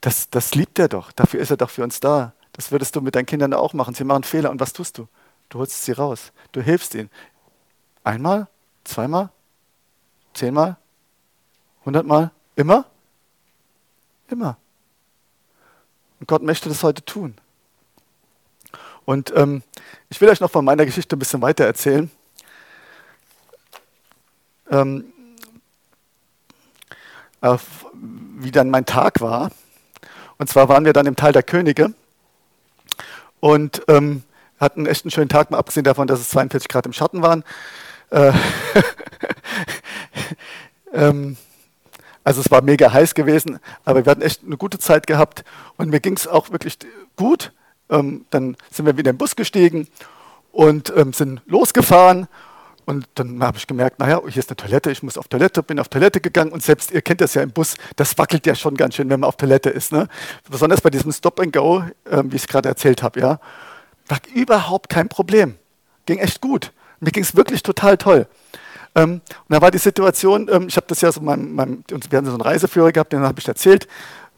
[0.01, 1.11] Das, das liebt er doch.
[1.11, 2.33] Dafür ist er doch für uns da.
[2.53, 3.93] Das würdest du mit deinen Kindern auch machen.
[3.93, 4.51] Sie machen Fehler.
[4.51, 5.07] Und was tust du?
[5.49, 6.33] Du holst sie raus.
[6.51, 7.09] Du hilfst ihnen.
[8.03, 8.47] Einmal,
[8.83, 9.29] zweimal,
[10.33, 10.77] Zehnmal?
[11.85, 12.31] Hundertmal?
[12.61, 12.85] Immer?
[14.29, 14.55] Immer.
[16.19, 17.33] Und Gott möchte das heute tun.
[19.03, 19.63] Und ähm,
[20.09, 22.11] ich will euch noch von meiner Geschichte ein bisschen weiter erzählen.
[24.69, 25.11] Ähm,
[27.41, 27.57] äh,
[27.93, 29.49] wie dann mein Tag war.
[30.37, 31.95] Und zwar waren wir dann im Tal der Könige
[33.39, 34.21] und ähm,
[34.59, 37.43] hatten echt einen schönen Tag, mal abgesehen davon, dass es 42 Grad im Schatten waren.
[38.11, 38.33] Äh,
[40.93, 41.37] ähm,
[42.23, 45.43] also es war mega heiß gewesen, aber wir hatten echt eine gute Zeit gehabt
[45.77, 46.77] und mir ging es auch wirklich
[47.15, 47.51] gut.
[47.89, 49.87] Ähm, dann sind wir wieder im Bus gestiegen
[50.51, 52.27] und ähm, sind losgefahren.
[52.85, 55.79] Und dann habe ich gemerkt, naja, hier ist eine Toilette, ich muss auf Toilette, bin
[55.79, 58.75] auf Toilette gegangen und selbst, ihr kennt das ja im Bus, das wackelt ja schon
[58.75, 59.91] ganz schön, wenn man auf Toilette ist.
[59.91, 60.07] Ne?
[60.49, 63.39] Besonders bei diesem Stop and Go, äh, wie ich es gerade erzählt habe, ja.
[64.07, 65.55] War überhaupt kein Problem.
[66.05, 66.73] Ging echt gut.
[66.99, 68.27] Mir ging es wirklich total toll.
[68.95, 72.17] Ähm, und da war die Situation, ähm, ich habe das ja so, meinem, meinem, wir
[72.17, 73.87] haben so einen Reiseführer gehabt, den habe ich erzählt,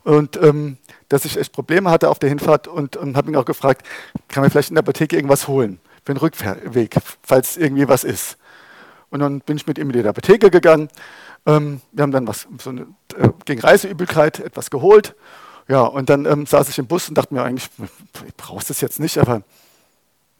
[0.03, 0.77] und ähm,
[1.09, 3.85] dass ich echt Probleme hatte auf der Hinfahrt und, habe ihn auch gefragt,
[4.27, 8.37] kann man vielleicht in der Apotheke irgendwas holen für den Rückweg, falls irgendwie was ist.
[9.09, 10.89] Und dann bin ich mit ihm in die Apotheke gegangen.
[11.45, 12.81] Wir haben dann was so eine,
[13.17, 15.15] äh, gegen Reiseübelkeit etwas geholt.
[15.67, 17.69] Ja, und dann ähm, saß ich im Bus und dachte mir eigentlich,
[18.27, 19.43] ich brauchst das jetzt nicht, aber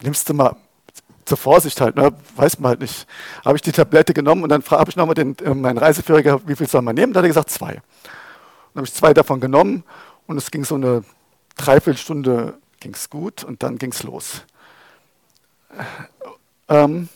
[0.02, 0.56] nimmst du mal
[1.24, 2.12] zur Vorsicht halt, ne?
[2.36, 3.06] weiß man halt nicht.
[3.44, 6.56] Habe ich die Tablette genommen und dann habe ich nochmal den, äh, meinen Reiseführer wie
[6.56, 7.12] viel soll man nehmen?
[7.12, 7.74] Da hat er gesagt, zwei.
[7.74, 9.84] Dann habe ich zwei davon genommen
[10.26, 11.04] und es ging so eine
[11.56, 14.42] Dreiviertelstunde ging's gut und dann ging es los.
[16.68, 17.08] Ähm,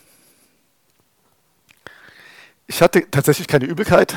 [2.66, 4.16] ich hatte tatsächlich keine Übelkeit,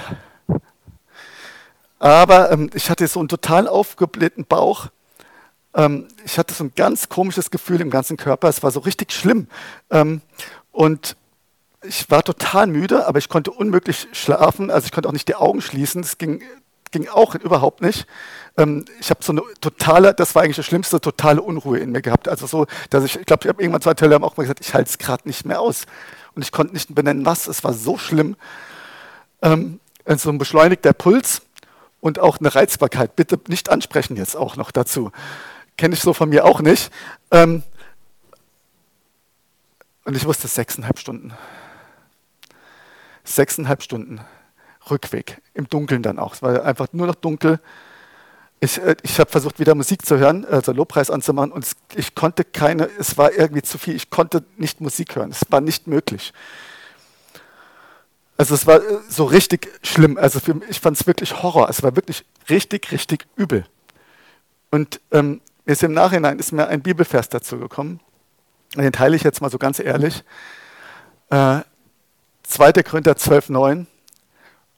[2.00, 4.88] aber ähm, ich hatte so einen total aufgeblähten Bauch.
[5.74, 8.50] Ähm, ich hatte so ein ganz komisches Gefühl im ganzen Körper.
[8.50, 9.48] Es war so richtig schlimm.
[9.90, 10.22] Ähm,
[10.72, 11.16] und
[11.84, 14.70] ich war total müde, aber ich konnte unmöglich schlafen.
[14.70, 16.02] Also ich konnte auch nicht die Augen schließen.
[16.02, 16.44] Es ging,
[16.92, 18.06] ging auch überhaupt nicht.
[18.58, 22.02] Ähm, ich habe so eine totale, das war eigentlich das Schlimmste, totale Unruhe in mir
[22.02, 22.28] gehabt.
[22.28, 24.74] Also so, dass ich, ich glaube, ich habe irgendwann zwei Teile auch mal gesagt, ich
[24.74, 25.86] halte es gerade nicht mehr aus.
[26.36, 27.48] Und ich konnte nicht benennen, was.
[27.48, 28.36] Es war so schlimm.
[29.42, 31.42] Ähm, so ein beschleunigter Puls
[32.00, 33.16] und auch eine Reizbarkeit.
[33.16, 35.12] Bitte nicht ansprechen jetzt auch noch dazu.
[35.78, 36.92] Kenne ich so von mir auch nicht.
[37.32, 37.64] Ähm,
[40.06, 41.34] und ich wusste sechseinhalb Stunden.
[43.24, 44.22] Sechseinhalb Stunden
[44.90, 46.34] Rückweg, im Dunkeln dann auch.
[46.34, 47.60] Es war einfach nur noch dunkel.
[48.60, 52.44] Ich, äh, ich habe versucht, wieder Musik zu hören, also Lobpreis anzumachen, und ich konnte
[52.44, 56.34] keine, es war irgendwie zu viel, ich konnte nicht Musik hören, es war nicht möglich.
[58.38, 61.84] Also es war äh, so richtig schlimm, also für, ich fand es wirklich Horror, es
[61.84, 63.66] war wirklich richtig, richtig übel.
[64.72, 68.00] Und ähm, jetzt im Nachhinein ist mir ein Bibelvers dazu gekommen,
[68.76, 70.24] den teile ich jetzt mal so ganz ehrlich.
[71.30, 71.62] Äh,
[72.44, 72.72] 2.
[72.84, 73.88] Korinther 12, 9.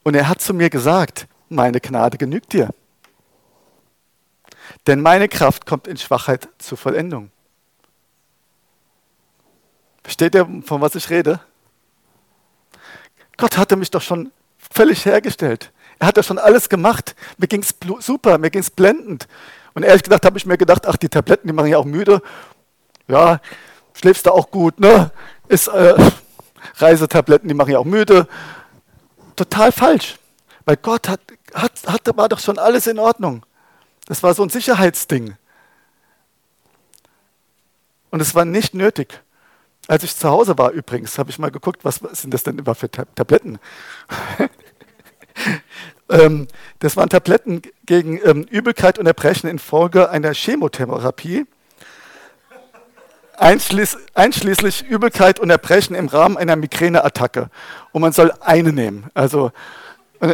[0.02, 2.70] Und er hat zu mir gesagt, meine Gnade genügt dir.
[4.86, 7.30] Denn meine Kraft kommt in Schwachheit zur Vollendung.
[10.02, 11.40] Versteht ihr, von was ich rede?
[13.36, 15.72] Gott hatte mich doch schon völlig hergestellt.
[15.98, 17.16] Er hat ja schon alles gemacht.
[17.38, 19.26] Mir ging es super, mir ging es blendend.
[19.74, 22.22] Und ehrlich gesagt habe ich mir gedacht, ach, die Tabletten, die machen ja auch müde.
[23.08, 23.40] Ja,
[23.92, 25.10] schläfst du auch gut, ne?
[25.48, 25.94] Ist, äh,
[26.76, 28.26] Reisetabletten, die machen ja auch müde.
[29.36, 30.16] Total falsch.
[30.64, 31.20] Weil Gott hat,
[31.52, 33.44] hat, hat, war doch schon alles in Ordnung.
[34.06, 35.36] Das war so ein Sicherheitsding.
[38.10, 39.20] Und es war nicht nötig.
[39.86, 42.74] Als ich zu Hause war übrigens, habe ich mal geguckt, was sind das denn immer
[42.74, 43.58] für Tabletten?
[46.10, 46.48] ähm,
[46.80, 51.46] das waren Tabletten gegen ähm, Übelkeit und Erbrechen infolge einer Chemotherapie,
[53.36, 57.50] einschließ, einschließlich Übelkeit und Erbrechen im Rahmen einer Migräneattacke.
[57.92, 59.10] Und man soll eine nehmen.
[59.14, 59.52] Also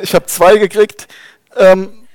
[0.03, 1.09] ich habe zwei gekriegt.
[1.57, 2.07] Ähm,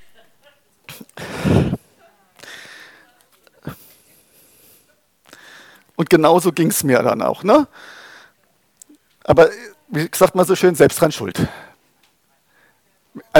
[5.96, 7.44] und genauso ging es mir dann auch.
[7.44, 7.68] Ne?
[9.24, 9.50] Aber
[9.88, 11.48] wie gesagt mal so schön, selbst dran schuld.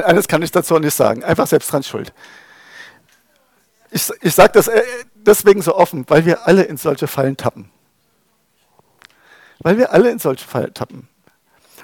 [0.04, 1.24] Eines kann ich dazu nicht sagen.
[1.24, 2.14] Einfach selbst dran schuld.
[3.92, 4.84] Ich, ich sage das äh,
[5.16, 7.70] deswegen so offen, weil wir alle in solche Fallen tappen.
[9.60, 11.08] Weil wir alle in solche Fallen tappen.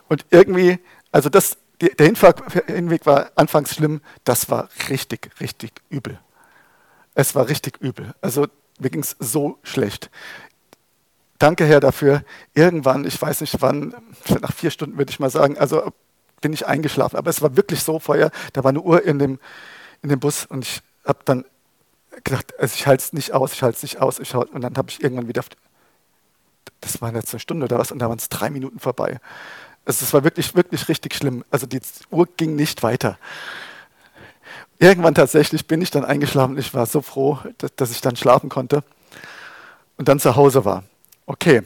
[0.10, 0.80] Und irgendwie,
[1.12, 6.20] also das, der Hinweg war anfangs schlimm, das war richtig, richtig übel.
[7.16, 8.14] Es war richtig übel.
[8.22, 8.48] Also
[8.80, 10.10] mir ging es so schlecht.
[11.40, 12.24] Danke, Herr, dafür.
[12.54, 13.96] Irgendwann, ich weiß nicht wann,
[14.42, 15.94] nach vier Stunden würde ich mal sagen, also
[16.42, 17.18] bin ich eingeschlafen.
[17.18, 19.40] Aber es war wirklich so vorher, da war eine Uhr in dem,
[20.02, 21.46] in dem Bus und ich habe dann
[22.24, 24.20] gedacht, also ich halte es nicht aus, ich halte es nicht aus.
[24.20, 25.44] Ich halt, und dann habe ich irgendwann wieder,
[26.82, 29.20] das war jetzt eine Stunde oder was, und da waren es drei Minuten vorbei.
[29.86, 31.44] Also es war wirklich, wirklich richtig schlimm.
[31.50, 31.80] Also die
[32.12, 33.18] Uhr ging nicht weiter.
[34.80, 36.58] Irgendwann tatsächlich bin ich dann eingeschlafen.
[36.58, 38.84] Ich war so froh, dass, dass ich dann schlafen konnte
[39.98, 40.84] und dann zu Hause war.
[41.26, 41.62] Okay,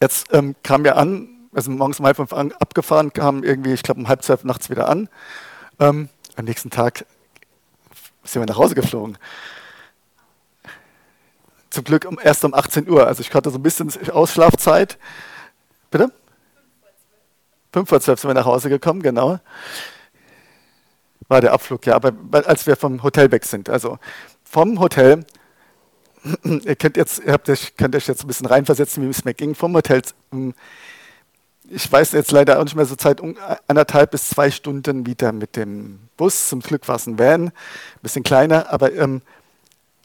[0.00, 3.82] jetzt ähm, kam wir an, also morgens um halb fünf an, abgefahren, kam irgendwie, ich
[3.82, 5.08] glaube um halb zwölf nachts wieder an.
[5.78, 7.06] Ähm, am nächsten Tag
[8.24, 9.18] sind wir nach Hause geflogen.
[11.70, 14.98] Zum Glück erst um 18 Uhr, also ich hatte so ein bisschen Ausschlafzeit.
[15.90, 16.12] Bitte?
[17.72, 19.40] 5 vor 12 sind wir nach Hause gekommen, genau.
[21.26, 22.12] War der Abflug, ja, aber
[22.46, 23.68] als wir vom Hotel weg sind.
[23.68, 23.98] Also
[24.44, 25.24] vom Hotel,
[26.44, 29.34] ihr könnt, jetzt, ihr habt euch, könnt euch jetzt ein bisschen reinversetzen, wie es mir
[29.34, 29.54] ging.
[29.54, 30.54] Vom Hotel, ähm,
[31.68, 33.20] ich weiß jetzt leider auch nicht mehr so Zeit,
[33.66, 36.48] anderthalb bis zwei Stunden wieder mit dem Bus.
[36.48, 37.52] Zum Glück war es ein Van, ein
[38.02, 39.22] bisschen kleiner, aber ähm,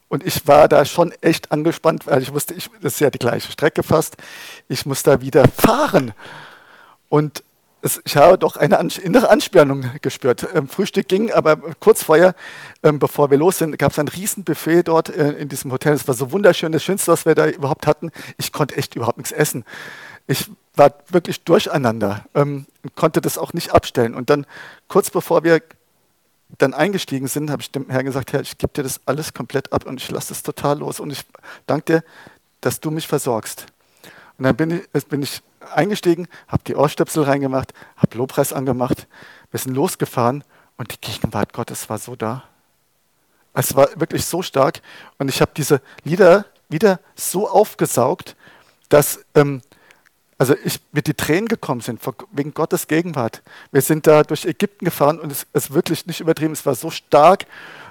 [0.10, 3.20] Und ich war da schon echt angespannt, weil ich wusste, ich, das ist ja die
[3.20, 4.18] gleiche Strecke fast.
[4.68, 6.14] Ich muss da wieder fahren.
[7.10, 7.44] Und
[7.82, 10.48] es, ich habe doch eine innere Anspannung gespürt.
[10.54, 12.34] Ähm, Frühstück ging, aber kurz vorher,
[12.84, 15.94] ähm, bevor wir los sind, gab es ein Riesenbuffet dort äh, in diesem Hotel.
[15.94, 18.12] Es war so wunderschön, das Schönste, was wir da überhaupt hatten.
[18.38, 19.64] Ich konnte echt überhaupt nichts essen.
[20.28, 24.16] Ich war wirklich durcheinander ähm, und konnte das auch nicht abstellen.
[24.16, 24.48] Und dann
[24.88, 25.62] kurz bevor wir
[26.58, 29.72] dann eingestiegen sind, habe ich dem Herrn gesagt, Herr, ich gebe dir das alles komplett
[29.72, 31.24] ab und ich lasse es total los und ich
[31.68, 32.04] danke dir,
[32.62, 33.68] dass du mich versorgst.
[34.40, 39.08] Und dann bin ich, bin ich eingestiegen, habe die Ohrstöpsel reingemacht, habe Lobpreis angemacht,
[39.52, 40.44] wir sind losgefahren
[40.78, 42.44] und die Gegenwart Gottes war so da.
[43.54, 44.82] Es war wirklich so stark
[45.18, 48.36] und ich habe diese Lieder wieder so aufgesaugt,
[48.88, 49.62] dass ähm,
[50.40, 52.00] also ich, mir die Tränen gekommen sind
[52.32, 53.44] wegen Gottes Gegenwart.
[53.72, 56.90] Wir sind da durch Ägypten gefahren und es ist wirklich nicht übertrieben, es war so
[56.90, 57.46] stark.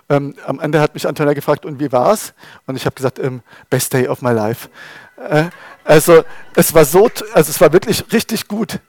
[0.08, 2.32] Ähm, am Ende hat mich Antonia gefragt, und wie war's?
[2.66, 4.70] Und ich habe gesagt, ähm, best day of my life.
[5.18, 5.50] Äh,
[5.84, 8.80] also es war so, also es war wirklich richtig gut.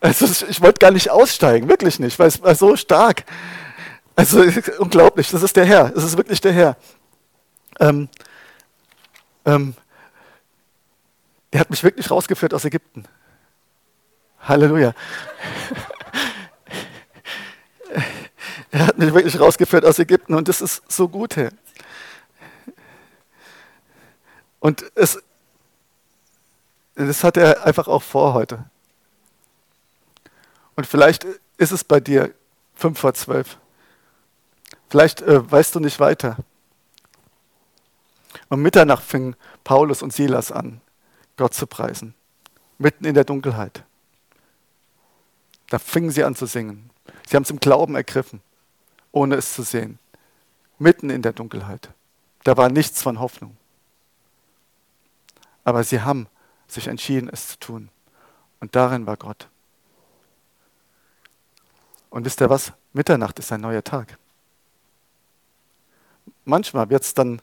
[0.00, 3.24] Also ich wollte gar nicht aussteigen, wirklich nicht, weil es war so stark.
[4.14, 4.44] Also
[4.78, 6.76] unglaublich, das ist der Herr, das ist wirklich der Herr.
[7.80, 8.08] Ähm,
[9.44, 9.74] ähm,
[11.52, 13.04] der hat mich wirklich rausgeführt aus Ägypten.
[14.40, 14.94] Halleluja.
[18.70, 21.52] er hat mich wirklich rausgeführt aus Ägypten und das ist so gut, Herr.
[24.60, 25.22] Und es,
[26.94, 28.64] das hat er einfach auch vor heute.
[30.76, 31.26] Und vielleicht
[31.58, 32.32] ist es bei dir
[32.74, 33.58] fünf vor zwölf.
[34.88, 36.36] Vielleicht äh, weißt du nicht weiter.
[38.48, 40.80] Um Mitternacht fingen Paulus und Silas an,
[41.36, 42.14] Gott zu preisen.
[42.78, 43.84] Mitten in der Dunkelheit.
[45.68, 46.90] Da fingen sie an zu singen.
[47.26, 48.42] Sie haben es im Glauben ergriffen,
[49.10, 49.98] ohne es zu sehen.
[50.78, 51.90] Mitten in der Dunkelheit.
[52.44, 53.56] Da war nichts von Hoffnung.
[55.64, 56.26] Aber sie haben
[56.66, 57.88] sich entschieden, es zu tun.
[58.60, 59.48] Und darin war Gott.
[62.10, 62.72] Und wisst ihr was?
[62.92, 64.18] Mitternacht ist ein neuer Tag.
[66.44, 67.40] Manchmal wird es dann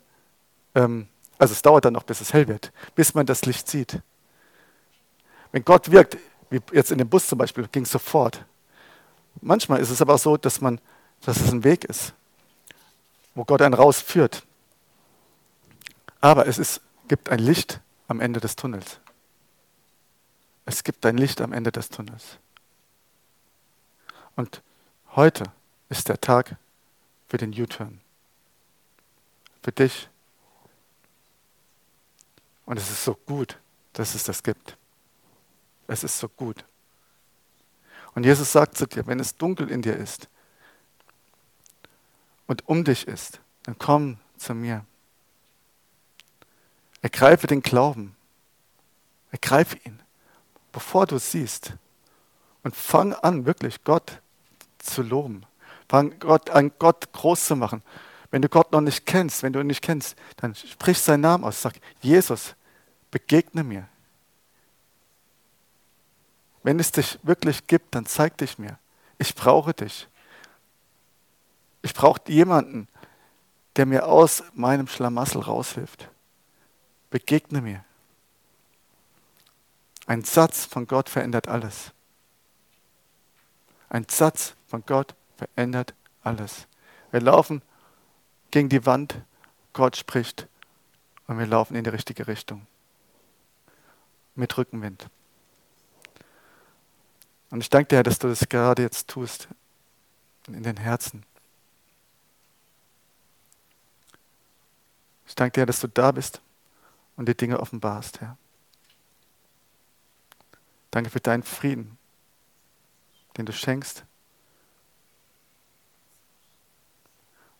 [0.75, 1.07] ähm,
[1.39, 3.99] also es dauert dann noch, bis es hell wird, bis man das Licht sieht.
[5.51, 6.17] Wenn Gott wirkt,
[6.49, 8.45] wie jetzt in dem Bus zum Beispiel, ging es sofort.
[9.41, 10.81] Manchmal ist es aber auch so, dass, man,
[11.21, 12.13] dass es ein Weg ist,
[13.33, 14.45] wo Gott einen rausführt.
[16.19, 18.99] Aber es ist, gibt ein Licht am Ende des Tunnels.
[20.65, 22.37] Es gibt ein Licht am Ende des Tunnels.
[24.35, 24.61] Und
[25.15, 25.45] heute
[25.87, 26.57] ist der Tag
[27.29, 28.01] für den U-Turn.
[29.63, 30.09] Für dich
[32.69, 33.57] und es ist so gut,
[33.93, 34.77] dass es das gibt.
[35.87, 36.63] Es ist so gut.
[38.13, 40.29] Und Jesus sagt zu dir, wenn es dunkel in dir ist
[42.45, 44.85] und um dich ist, dann komm zu mir.
[47.01, 48.15] Ergreife den Glauben.
[49.31, 49.99] Ergreife ihn,
[50.71, 51.73] bevor du es siehst.
[52.61, 54.21] Und fang an, wirklich Gott
[54.77, 55.43] zu loben.
[55.87, 57.81] Fang Gott an, Gott groß zu machen.
[58.29, 61.43] Wenn du Gott noch nicht kennst, wenn du ihn nicht kennst, dann sprich seinen Namen
[61.43, 61.63] aus.
[61.63, 62.53] Sag, Jesus,
[63.11, 63.87] Begegne mir.
[66.63, 68.77] Wenn es dich wirklich gibt, dann zeig dich mir.
[69.17, 70.07] Ich brauche dich.
[71.81, 72.87] Ich brauche jemanden,
[73.75, 76.09] der mir aus meinem Schlamassel raushilft.
[77.09, 77.83] Begegne mir.
[80.05, 81.91] Ein Satz von Gott verändert alles.
[83.89, 85.93] Ein Satz von Gott verändert
[86.23, 86.67] alles.
[87.11, 87.61] Wir laufen
[88.51, 89.21] gegen die Wand,
[89.73, 90.47] Gott spricht
[91.27, 92.67] und wir laufen in die richtige Richtung
[94.35, 95.09] mit Rückenwind.
[97.49, 99.47] Und ich danke dir, dass du das gerade jetzt tust
[100.47, 101.25] in den Herzen.
[105.27, 106.41] Ich danke dir, dass du da bist
[107.15, 108.37] und die Dinge offenbarst, Herr.
[110.91, 111.97] Danke für deinen Frieden,
[113.37, 114.05] den du schenkst.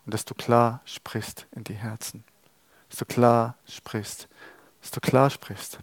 [0.05, 2.23] Und dass du klar sprichst in die Herzen.
[2.89, 4.27] Dass du klar sprichst.
[4.81, 5.79] Dass du klar sprichst.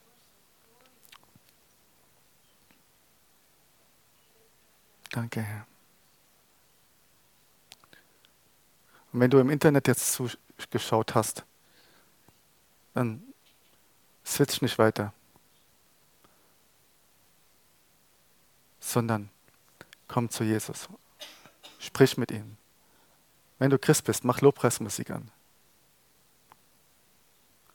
[5.17, 5.67] Danke, Herr.
[9.11, 11.43] Und wenn du im Internet jetzt zugeschaut hast,
[12.93, 13.23] dann
[14.27, 15.15] switch nicht weiter,
[18.79, 19.31] sondern
[20.07, 20.87] komm zu Jesus.
[21.79, 22.59] Sprich mit ihm.
[23.59, 25.31] Wenn du Christ bist, mach Lobpreismusik an.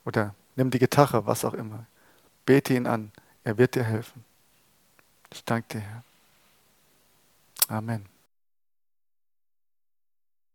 [0.05, 1.87] Oder nimm die Gitarre, was auch immer.
[2.45, 3.11] Bete ihn an.
[3.43, 4.23] Er wird dir helfen.
[5.31, 6.03] Ich danke dir, Herr.
[7.77, 8.10] Amén.